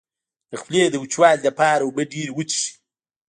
[0.49, 2.69] د خولې د وچوالي لپاره اوبه ډیرې وڅښئ